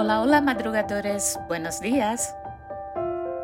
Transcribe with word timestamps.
Hola, 0.00 0.20
hola 0.20 0.40
madrugadores, 0.40 1.40
buenos 1.48 1.80
días. 1.80 2.32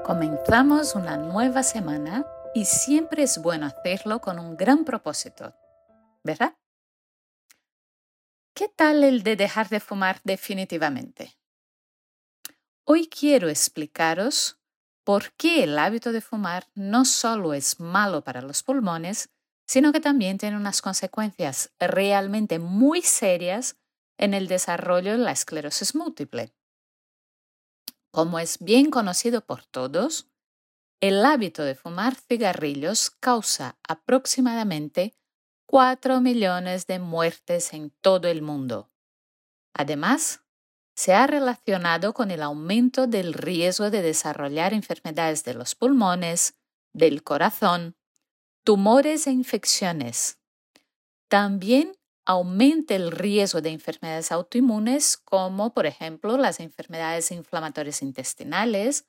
Comenzamos 0.05 0.95
una 0.95 1.16
nueva 1.16 1.64
semana 1.64 2.25
y 2.55 2.66
siempre 2.66 3.25
es 3.25 3.38
bueno 3.38 3.66
hacerlo 3.66 4.20
con 4.20 4.38
un 4.38 4.56
gran 4.56 4.84
propósito, 4.84 5.52
¿verdad? 6.23 6.55
¿Qué 8.55 8.69
tal 8.69 9.02
el 9.02 9.25
de 9.25 9.34
dejar 9.34 9.69
de 9.69 9.80
fumar 9.80 10.20
definitivamente? 10.23 11.37
Hoy 12.84 13.09
quiero 13.09 13.48
explicaros 13.48 14.61
por 15.02 15.32
qué 15.32 15.65
el 15.65 15.77
hábito 15.77 16.12
de 16.12 16.21
fumar 16.21 16.68
no 16.77 17.05
solo 17.05 17.52
es 17.52 17.80
malo 17.80 18.23
para 18.23 18.43
los 18.43 18.62
pulmones, 18.62 19.29
sino 19.66 19.91
que 19.91 19.98
también 19.98 20.38
tiene 20.38 20.57
unas 20.57 20.82
consecuencias 20.82 21.73
realmente 21.80 22.60
muy 22.60 23.02
serias 23.02 23.77
en 24.18 24.34
el 24.34 24.48
desarrollo 24.48 25.12
de 25.12 25.18
la 25.18 25.32
esclerosis 25.32 25.95
múltiple. 25.95 26.54
Como 28.10 28.38
es 28.38 28.59
bien 28.59 28.90
conocido 28.90 29.45
por 29.45 29.64
todos, 29.64 30.28
el 31.00 31.24
hábito 31.24 31.64
de 31.64 31.74
fumar 31.74 32.14
cigarrillos 32.14 33.10
causa 33.10 33.77
aproximadamente 33.87 35.14
4 35.66 36.20
millones 36.20 36.87
de 36.87 36.98
muertes 36.98 37.73
en 37.73 37.90
todo 37.90 38.28
el 38.28 38.42
mundo. 38.42 38.90
Además, 39.73 40.45
se 40.95 41.12
ha 41.12 41.26
relacionado 41.26 42.15
con 42.15 42.30
el 42.30 42.42
aumento 42.42 43.06
del 43.06 43.34
riesgo 43.34 43.90
de 43.90 44.02
desarrollar 44.02 44.73
enfermedades 44.73 45.42
de 45.45 45.54
los 45.54 45.74
pulmones, 45.74 46.54
del 46.92 47.24
corazón, 47.24 47.96
tumores 48.62 49.26
e 49.26 49.32
infecciones. 49.32 50.38
También 51.28 51.96
aumenta 52.27 52.95
el 52.95 53.11
riesgo 53.11 53.61
de 53.61 53.71
enfermedades 53.71 54.33
autoinmunes 54.33 55.17
como 55.17 55.75
por 55.75 55.87
ejemplo 55.87 56.37
las 56.37 56.61
enfermedades 56.61 57.30
inflamatorias 57.30 58.03
intestinales, 58.03 59.07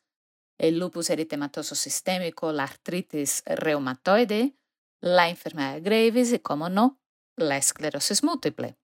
el 0.58 0.80
lupus 0.80 1.10
eritematoso 1.10 1.76
sistémico, 1.76 2.52
la 2.52 2.64
artritis 2.64 3.44
reumatoide, 3.46 4.56
la 5.02 5.30
enfermedad 5.30 5.76
de 5.76 5.82
Graves 5.82 6.34
y, 6.34 6.40
como 6.40 6.70
no, 6.70 7.00
la 7.36 7.58
esclerosis 7.58 8.24
múltiple. 8.24 8.78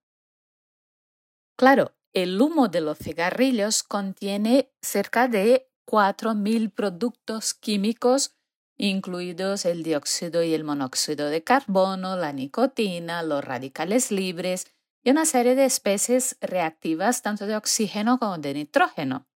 Claro, 1.57 1.95
el 2.13 2.41
humo 2.41 2.67
de 2.67 2.81
los 2.81 2.97
cigarrillos 2.97 3.83
contiene 3.83 4.73
cerca 4.81 5.27
de 5.27 5.71
4.000 5.87 6.73
productos 6.73 7.53
químicos 7.53 8.35
incluidos 8.77 9.65
el 9.65 9.83
dióxido 9.83 10.43
y 10.43 10.53
el 10.53 10.63
monóxido 10.63 11.29
de 11.29 11.43
carbono, 11.43 12.15
la 12.15 12.33
nicotina, 12.33 13.23
los 13.23 13.43
radicales 13.43 14.11
libres 14.11 14.67
y 15.03 15.11
una 15.11 15.25
serie 15.25 15.55
de 15.55 15.65
especies 15.65 16.37
reactivas 16.41 17.21
tanto 17.21 17.45
de 17.45 17.55
oxígeno 17.55 18.19
como 18.19 18.37
de 18.37 18.53
nitrógeno. 18.53 19.27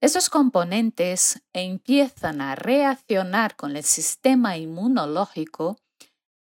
Estos 0.00 0.28
componentes 0.28 1.42
empiezan 1.52 2.40
a 2.40 2.54
reaccionar 2.54 3.56
con 3.56 3.76
el 3.76 3.84
sistema 3.84 4.56
inmunológico 4.56 5.78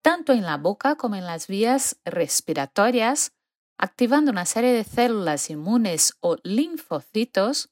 tanto 0.02 0.34
en 0.34 0.44
la 0.44 0.58
boca 0.58 0.96
como 0.96 1.16
en 1.16 1.26
las 1.26 1.48
vías 1.48 2.00
respiratorias, 2.06 3.34
activando 3.78 4.32
una 4.32 4.46
serie 4.46 4.74
de 4.74 4.84
células 4.84 5.50
inmunes 5.50 6.18
o 6.20 6.38
linfocitos 6.44 7.70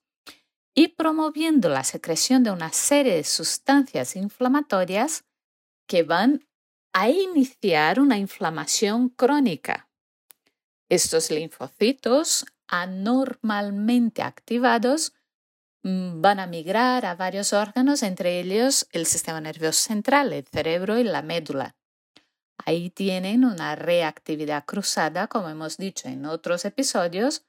y 0.79 0.87
promoviendo 0.87 1.67
la 1.67 1.83
secreción 1.83 2.41
de 2.41 2.51
una 2.51 2.71
serie 2.71 3.15
de 3.15 3.25
sustancias 3.25 4.15
inflamatorias 4.15 5.25
que 5.89 6.03
van 6.03 6.47
a 6.93 7.09
iniciar 7.09 7.99
una 7.99 8.17
inflamación 8.17 9.09
crónica. 9.09 9.89
Estos 10.87 11.31
linfocitos 11.31 12.45
anormalmente 12.69 14.21
activados 14.21 15.11
mm, 15.83 16.21
van 16.21 16.39
a 16.39 16.47
migrar 16.47 17.05
a 17.05 17.13
varios 17.13 17.51
órganos, 17.51 18.01
entre 18.01 18.39
ellos 18.39 18.87
el 18.93 19.05
sistema 19.05 19.41
nervioso 19.41 19.81
central, 19.81 20.31
el 20.31 20.47
cerebro 20.47 20.97
y 20.97 21.03
la 21.03 21.21
médula. 21.21 21.75
Ahí 22.55 22.89
tienen 22.89 23.43
una 23.43 23.75
reactividad 23.75 24.63
cruzada, 24.63 25.27
como 25.27 25.49
hemos 25.49 25.75
dicho 25.75 26.07
en 26.07 26.25
otros 26.25 26.63
episodios, 26.63 27.43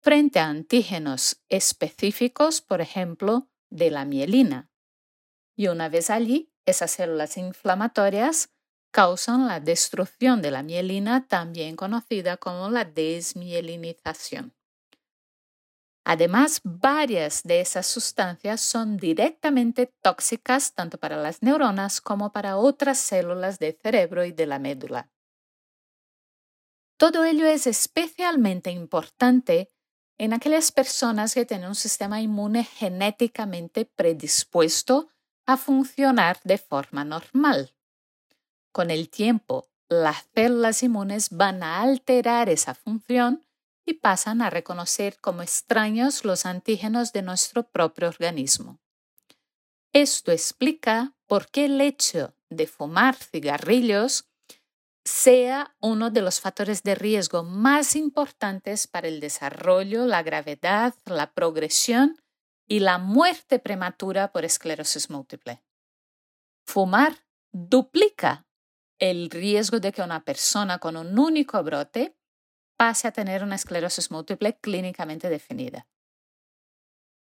frente 0.00 0.38
a 0.38 0.48
antígenos 0.48 1.42
específicos, 1.48 2.60
por 2.60 2.80
ejemplo, 2.80 3.48
de 3.70 3.90
la 3.90 4.04
mielina. 4.04 4.70
Y 5.56 5.68
una 5.68 5.88
vez 5.88 6.10
allí, 6.10 6.52
esas 6.64 6.92
células 6.92 7.36
inflamatorias 7.36 8.50
causan 8.90 9.46
la 9.46 9.60
destrucción 9.60 10.42
de 10.42 10.50
la 10.50 10.62
mielina, 10.62 11.26
también 11.28 11.76
conocida 11.76 12.36
como 12.38 12.70
la 12.70 12.84
desmielinización. 12.84 14.54
Además, 16.04 16.60
varias 16.64 17.42
de 17.42 17.60
esas 17.60 17.86
sustancias 17.86 18.60
son 18.60 18.96
directamente 18.96 19.86
tóxicas 20.02 20.74
tanto 20.74 20.98
para 20.98 21.16
las 21.16 21.42
neuronas 21.42 22.00
como 22.00 22.32
para 22.32 22.56
otras 22.56 22.98
células 22.98 23.58
del 23.58 23.78
cerebro 23.80 24.24
y 24.24 24.32
de 24.32 24.46
la 24.46 24.58
médula. 24.58 25.10
Todo 26.96 27.24
ello 27.24 27.46
es 27.46 27.66
especialmente 27.66 28.70
importante 28.70 29.70
en 30.20 30.34
aquellas 30.34 30.70
personas 30.70 31.32
que 31.32 31.46
tienen 31.46 31.70
un 31.70 31.74
sistema 31.74 32.20
inmune 32.20 32.64
genéticamente 32.64 33.86
predispuesto 33.86 35.08
a 35.46 35.56
funcionar 35.56 36.38
de 36.44 36.58
forma 36.58 37.06
normal. 37.06 37.74
Con 38.70 38.90
el 38.90 39.08
tiempo, 39.08 39.70
las 39.88 40.28
células 40.34 40.82
inmunes 40.82 41.30
van 41.30 41.62
a 41.62 41.80
alterar 41.80 42.50
esa 42.50 42.74
función 42.74 43.46
y 43.86 43.94
pasan 43.94 44.42
a 44.42 44.50
reconocer 44.50 45.18
como 45.22 45.40
extraños 45.40 46.22
los 46.26 46.44
antígenos 46.44 47.14
de 47.14 47.22
nuestro 47.22 47.70
propio 47.70 48.06
organismo. 48.06 48.78
Esto 49.94 50.32
explica 50.32 51.14
por 51.26 51.50
qué 51.50 51.64
el 51.64 51.80
hecho 51.80 52.36
de 52.50 52.66
fumar 52.66 53.16
cigarrillos 53.16 54.29
sea 55.04 55.74
uno 55.80 56.10
de 56.10 56.22
los 56.22 56.40
factores 56.40 56.82
de 56.82 56.94
riesgo 56.94 57.42
más 57.42 57.96
importantes 57.96 58.86
para 58.86 59.08
el 59.08 59.20
desarrollo, 59.20 60.06
la 60.06 60.22
gravedad, 60.22 60.94
la 61.06 61.32
progresión 61.32 62.20
y 62.68 62.80
la 62.80 62.98
muerte 62.98 63.58
prematura 63.58 64.32
por 64.32 64.44
esclerosis 64.44 65.10
múltiple. 65.10 65.62
Fumar 66.66 67.16
duplica 67.52 68.46
el 68.98 69.30
riesgo 69.30 69.80
de 69.80 69.92
que 69.92 70.02
una 70.02 70.24
persona 70.24 70.78
con 70.78 70.96
un 70.96 71.18
único 71.18 71.62
brote 71.64 72.16
pase 72.76 73.08
a 73.08 73.12
tener 73.12 73.42
una 73.42 73.56
esclerosis 73.56 74.10
múltiple 74.10 74.58
clínicamente 74.58 75.28
definida. 75.28 75.88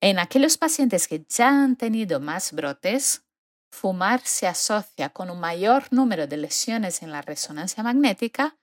En 0.03 0.19
aquellos 0.19 0.57
pacientes 0.57 1.07
que 1.07 1.25
ya 1.29 1.49
han 1.49 1.77
tenido 1.77 2.21
más 2.21 2.53
brotes, 2.53 3.23
fumar 3.71 4.21
se 4.25 4.47
asocia 4.47 5.11
con 5.11 5.31
un 5.31 5.41
mayor 5.41 5.85
número 5.91 6.27
de 6.27 6.37
lesiones 6.37 7.03
en 7.03 7.11
la 7.11 7.23
resonancia 7.23 7.83
magnética 7.83 8.59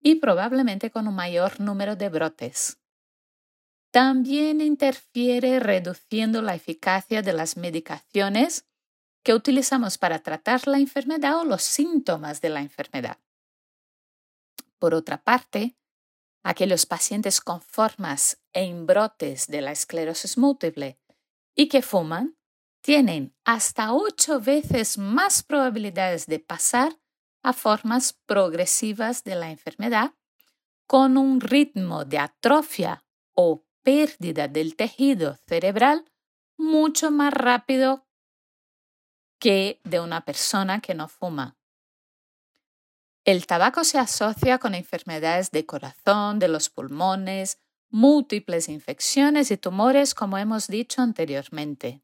y 0.00 0.16
probablemente 0.16 0.90
con 0.90 1.08
un 1.08 1.14
mayor 1.14 1.60
número 1.60 1.96
de 1.96 2.08
brotes. 2.08 2.78
También 3.90 4.60
interfiere 4.60 5.60
reduciendo 5.60 6.42
la 6.42 6.54
eficacia 6.54 7.22
de 7.22 7.32
las 7.32 7.56
medicaciones 7.56 8.66
que 9.22 9.34
utilizamos 9.34 9.98
para 9.98 10.20
tratar 10.20 10.66
la 10.66 10.78
enfermedad 10.78 11.38
o 11.38 11.44
los 11.44 11.62
síntomas 11.62 12.40
de 12.40 12.48
la 12.48 12.60
enfermedad. 12.60 13.18
Por 14.78 14.94
otra 14.94 15.22
parte, 15.22 15.76
aquellos 16.42 16.86
pacientes 16.86 17.40
con 17.40 17.60
formas 17.60 18.38
en 18.52 18.86
brotes 18.86 19.46
de 19.46 19.60
la 19.60 19.72
esclerosis 19.72 20.38
múltiple 20.38 20.98
y 21.54 21.68
que 21.68 21.82
fuman 21.82 22.36
tienen 22.82 23.34
hasta 23.44 23.94
ocho 23.94 24.40
veces 24.40 24.98
más 24.98 25.42
probabilidades 25.42 26.26
de 26.26 26.40
pasar 26.40 26.98
a 27.42 27.52
formas 27.52 28.12
progresivas 28.26 29.24
de 29.24 29.36
la 29.36 29.50
enfermedad 29.50 30.14
con 30.86 31.16
un 31.16 31.40
ritmo 31.40 32.04
de 32.04 32.18
atrofia 32.18 33.04
o 33.34 33.64
pérdida 33.82 34.48
del 34.48 34.76
tejido 34.76 35.36
cerebral 35.46 36.04
mucho 36.58 37.10
más 37.10 37.32
rápido 37.32 38.06
que 39.38 39.80
de 39.84 40.00
una 40.00 40.24
persona 40.24 40.80
que 40.80 40.94
no 40.94 41.08
fuma. 41.08 41.56
El 43.24 43.46
tabaco 43.46 43.84
se 43.84 43.98
asocia 43.98 44.58
con 44.58 44.74
enfermedades 44.74 45.50
de 45.52 45.64
corazón, 45.64 46.40
de 46.40 46.48
los 46.48 46.68
pulmones, 46.70 47.58
múltiples 47.90 48.68
infecciones 48.68 49.50
y 49.52 49.56
tumores, 49.56 50.14
como 50.14 50.38
hemos 50.38 50.66
dicho 50.66 51.02
anteriormente. 51.02 52.01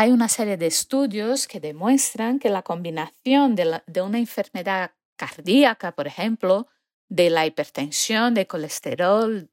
Hay 0.00 0.12
una 0.12 0.28
serie 0.28 0.56
de 0.56 0.68
estudios 0.68 1.48
que 1.48 1.58
demuestran 1.58 2.38
que 2.38 2.50
la 2.50 2.62
combinación 2.62 3.56
de, 3.56 3.82
una 4.00 4.18
enfermedad 4.20 4.92
cardíaca, 5.16 5.90
por 5.96 6.06
ejemplo, 6.06 6.68
de 7.08 7.30
la 7.30 7.46
hipertensión, 7.46 8.32
de 8.32 8.46
colesterol, 8.46 9.50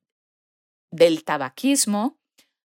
del 0.91 1.23
tabaquismo, 1.23 2.19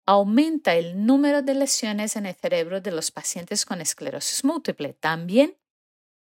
aumenta 0.07 0.77
el 0.77 1.07
número 1.07 1.43
de 1.43 1.57
lesiones 1.57 2.15
en 2.15 2.27
el 2.27 2.37
cerebro 2.37 2.81
de 2.81 2.93
los 2.93 3.11
pacientes 3.11 3.67
con 3.67 3.81
esclerosis 3.81 4.45
múltiple. 4.45 4.93
También 4.93 5.59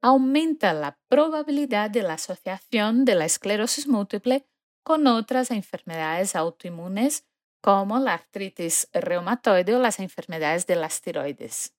aumenta 0.03 0.73
la 0.73 1.01
probabilidad 1.09 1.91
de 1.91 2.05
la 2.05 2.13
asociación 2.13 3.05
de 3.05 3.17
la 3.17 3.25
esclerosis 3.25 3.89
múltiple 3.89 4.47
con 4.85 5.09
otras 5.09 5.51
enfermedades 5.51 6.37
autoinmunes 6.37 7.25
como 7.65 7.99
la 7.99 8.13
artritis 8.13 8.91
reumatoide 8.93 9.75
o 9.75 9.79
las 9.79 9.99
enfermedades 9.99 10.67
de 10.67 10.77
las 10.77 11.01
tiroides. 11.01 11.75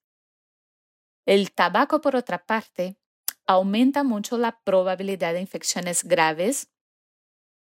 El 1.24 1.52
tabaco, 1.52 2.00
por 2.00 2.16
otra 2.16 2.44
parte, 2.44 2.98
aumenta 3.46 4.02
mucho 4.02 4.36
la 4.36 4.58
probabilidad 4.64 5.34
de 5.34 5.40
infecciones 5.42 6.02
graves 6.02 6.72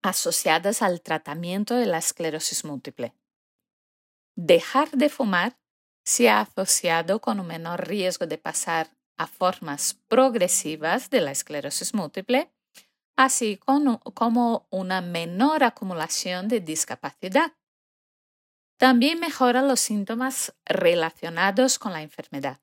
asociadas 0.02 0.82
al 0.82 1.00
tratamiento 1.00 1.76
de 1.76 1.86
la 1.86 1.98
esclerosis 1.98 2.64
múltiple. 2.64 3.14
Dejar 4.34 4.90
de 4.90 5.10
fumar 5.10 5.56
se 6.04 6.28
ha 6.28 6.40
asociado 6.40 7.20
con 7.20 7.38
un 7.38 7.46
menor 7.46 7.86
riesgo 7.86 8.26
de 8.26 8.38
pasar 8.38 8.90
a 9.16 9.28
formas 9.28 9.94
progresivas 10.08 11.08
de 11.08 11.20
la 11.20 11.30
esclerosis 11.30 11.94
múltiple, 11.94 12.52
así 13.16 13.58
como 13.58 14.66
una 14.70 15.02
menor 15.02 15.62
acumulación 15.62 16.48
de 16.48 16.58
discapacidad. 16.58 17.52
También 18.78 19.18
mejora 19.18 19.60
los 19.60 19.80
síntomas 19.80 20.54
relacionados 20.64 21.80
con 21.80 21.92
la 21.92 22.02
enfermedad. 22.02 22.60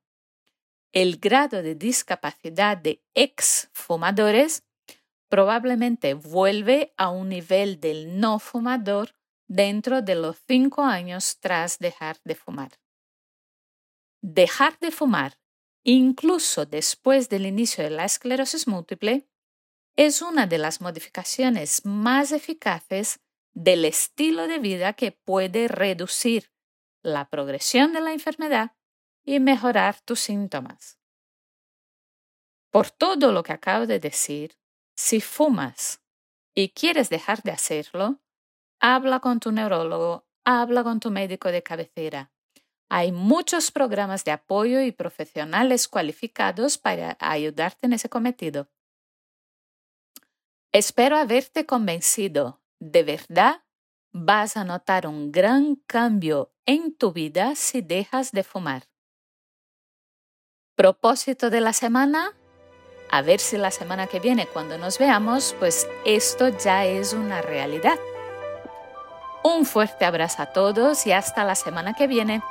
El 0.93 1.17
grado 1.17 1.61
de 1.61 1.75
discapacidad 1.75 2.77
de 2.77 3.03
ex-fumadores 3.13 4.63
probablemente 5.27 6.13
vuelve 6.13 6.93
a 6.95 7.09
un 7.09 7.27
nivel 7.27 7.81
del 7.81 8.17
no 8.17 8.39
fumador 8.39 9.13
dentro 9.47 10.01
de 10.01 10.15
los 10.15 10.37
cinco 10.47 10.83
años 10.83 11.37
tras 11.41 11.79
dejar 11.79 12.17
de 12.23 12.35
fumar. 12.35 12.71
Dejar 14.21 14.79
de 14.79 14.91
fumar, 14.91 15.37
incluso 15.83 16.65
después 16.65 17.27
del 17.27 17.45
inicio 17.45 17.83
de 17.83 17.89
la 17.89 18.05
esclerosis 18.05 18.69
múltiple, 18.69 19.27
es 19.97 20.21
una 20.21 20.47
de 20.47 20.59
las 20.59 20.79
modificaciones 20.79 21.85
más 21.85 22.31
eficaces 22.31 23.19
del 23.55 23.85
estilo 23.85 24.47
de 24.47 24.59
vida 24.59 24.93
que 24.93 25.11
puede 25.11 25.67
reducir 25.67 26.51
la 27.01 27.29
progresión 27.29 27.93
de 27.93 28.01
la 28.01 28.11
enfermedad 28.11 28.75
y 29.23 29.39
mejorar 29.39 30.01
tus 30.01 30.19
síntomas. 30.19 30.99
Por 32.69 32.91
todo 32.91 33.31
lo 33.31 33.43
que 33.43 33.53
acabo 33.53 33.87
de 33.87 33.99
decir, 33.99 34.57
si 34.95 35.21
fumas 35.21 36.03
y 36.53 36.69
quieres 36.69 37.09
dejar 37.09 37.41
de 37.43 37.51
hacerlo, 37.51 38.21
habla 38.81 39.21
con 39.21 39.39
tu 39.39 39.51
neurólogo, 39.51 40.27
habla 40.43 40.83
con 40.83 40.99
tu 40.99 41.09
médico 41.09 41.51
de 41.51 41.63
cabecera. 41.63 42.31
Hay 42.89 43.13
muchos 43.13 43.71
programas 43.71 44.25
de 44.25 44.31
apoyo 44.31 44.81
y 44.81 44.91
profesionales 44.91 45.87
cualificados 45.87 46.77
para 46.77 47.17
ayudarte 47.19 47.87
en 47.87 47.93
ese 47.93 48.09
cometido. 48.09 48.69
Espero 50.73 51.15
haberte 51.17 51.65
convencido. 51.65 52.61
De 52.85 53.01
verdad, 53.01 53.63
vas 54.11 54.57
a 54.57 54.63
notar 54.63 55.07
un 55.07 55.31
gran 55.31 55.75
cambio 55.87 56.53
en 56.67 56.95
tu 56.95 57.13
vida 57.13 57.55
si 57.55 57.81
dejas 57.81 58.31
de 58.31 58.43
fumar. 58.43 58.83
Propósito 60.75 61.49
de 61.49 61.61
la 61.61 61.73
semana. 61.73 62.33
A 63.09 63.23
ver 63.23 63.39
si 63.39 63.57
la 63.57 63.71
semana 63.71 64.05
que 64.05 64.19
viene, 64.19 64.45
cuando 64.45 64.77
nos 64.77 64.99
veamos, 64.99 65.55
pues 65.57 65.87
esto 66.05 66.49
ya 66.49 66.85
es 66.85 67.13
una 67.13 67.41
realidad. 67.41 67.97
Un 69.43 69.65
fuerte 69.65 70.05
abrazo 70.05 70.43
a 70.43 70.53
todos 70.53 71.07
y 71.07 71.11
hasta 71.11 71.43
la 71.43 71.55
semana 71.55 71.95
que 71.95 72.05
viene. 72.05 72.43